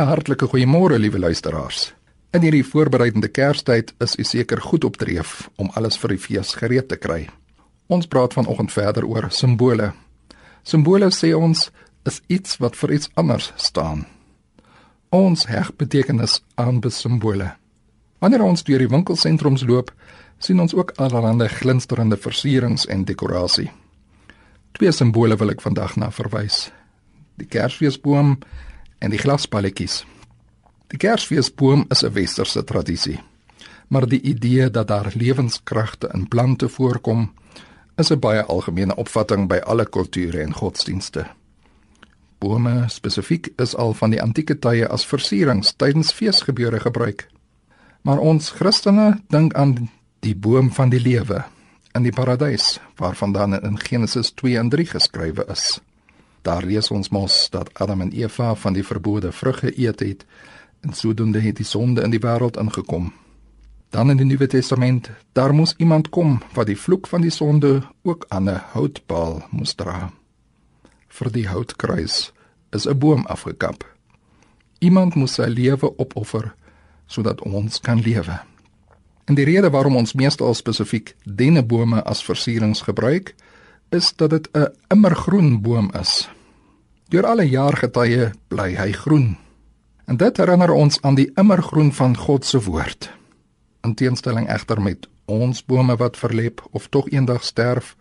[0.00, 1.94] 'n Hartlike goeiemôre, liewe luisteraars.
[2.32, 6.54] In hierdie voorbereidende Kerstyd is u seker goed op dreef om alles vir die fees
[6.54, 7.28] gereed te kry.
[7.86, 9.92] Ons praat vanoggend verder oor simbole.
[10.62, 11.70] Simbole sê ons
[12.08, 14.06] is iets wat vir iets anders staan.
[15.10, 17.52] Ons heg betekenis aan simbole.
[18.18, 19.92] Wanneer ons deur die winkelsentrums loop,
[20.38, 23.70] sien ons ook allerlei glinsterende versierings en dekorasie.
[24.72, 26.70] Twee simbole wil ek vandag na verwys.
[27.36, 28.38] Die Kersfeesboom
[29.00, 30.04] en die glaspalletjies.
[30.92, 33.20] Die Kersfeesboom is 'n westerse tradisie.
[33.88, 37.32] Maar die idee dat daar lewenskragte in plante voorkom,
[37.96, 41.26] is 'n baie algemene opvatting by alle kulture en godsdienste.
[42.38, 47.28] Bome spesifiek is al van die antieke tye as versierings tydens feesgebeure gebruik.
[48.02, 49.90] Maar ons Christene dink aan
[50.20, 51.44] die boom van die lewe
[51.92, 55.80] in die paradys waarvan dan in Genesis 2 en 3 geskrywe is.
[56.42, 60.24] Daar lees ons mos dat Adam en Eva van die verbode vrug geëet het
[60.80, 63.12] en sodoende het die sonde in die wêreld ingekom.
[63.90, 67.82] Dan in die Nuwe Testament, daar moes iemand kom wat die vloek van die sonde
[68.02, 70.12] ook aan 'n houtpaal moes dra.
[71.08, 72.32] Vir die houtkruis
[72.70, 73.84] is 'n boom afgekap.
[74.78, 76.54] Iemand moes sy lewe opoffer
[77.06, 78.40] sodat ons kan lewe.
[79.24, 83.34] En die rede waarom ons meestal spesifiek dennebome as versierings gebruik,
[83.90, 86.28] is dat dit 'n immergroen boom is.
[87.08, 89.36] Deur alle jaargetye bly hy groen.
[90.04, 93.10] En dit herinner ons aan die immergroen van God se woord.
[93.80, 97.96] In teenstelling egter met ons bome wat verlep of tog eendag sterf,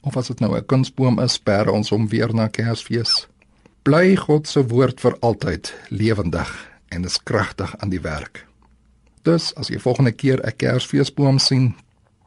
[0.00, 3.28] of as dit nou 'n kunsboom is, per ons om weer na Kersfees.
[3.82, 8.46] Bly God se woord vir altyd lewendig en is kragtig aan die werk.
[9.22, 11.76] Dus as jy volgende keer 'n Kersfeesboom sien,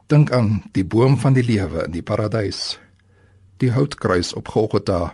[0.06, 2.78] dink aan die boom van die lewe in die paradys
[3.62, 5.12] die houtkruis op Golgotha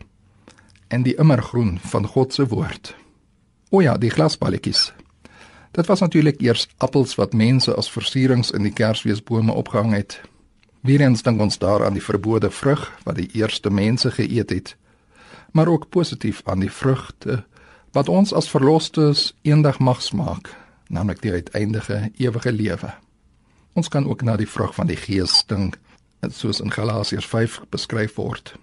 [0.89, 2.95] en die immergroen van God se woord.
[3.71, 4.93] O ja, die glasballetjies.
[5.77, 10.21] Dit was natuurlik eers appels wat mense as versierings in die Kersfeesbome opgehang het.
[10.81, 14.77] Weerens dink ons daar aan die verbode vrug wat die eerste mense geëet het,
[15.53, 17.43] maar ook positief aan die vrugte
[17.93, 20.49] wat ons as verlosters eendag mag smaak,
[20.89, 22.95] naamlik die uiteindige ewige lewe.
[23.77, 25.77] Ons kan ook na die vrug van die Gees dink
[26.29, 28.55] soos in Galasiërs 5 beskryf word.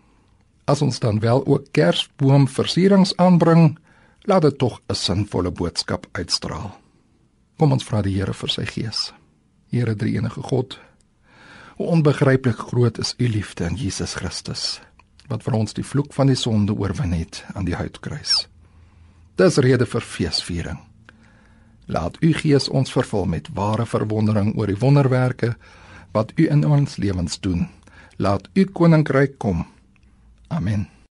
[0.66, 3.77] As ons dan wel ook kersboomversierings aanbring,
[4.25, 6.75] laat dit tog 'n sinvolle boodskap uitstraal.
[7.57, 9.13] Kom ons vra die Here vir sy gees.
[9.71, 10.79] Here drie enige God,
[11.75, 14.81] hoe onbegryplik groot is u liefde in Jesus Christus
[15.27, 18.47] wat vir ons die vloek van die sonde oorwin het aan die houtkruis.
[19.35, 20.77] Dis rede vir feesviering.
[21.85, 25.55] Laat u gees ons vervul met ware verwondering oor die wonderwerke
[26.15, 27.67] wat u in ons lewens doen.
[28.15, 29.65] Laat u koninkryk kom.
[30.47, 30.94] Amen.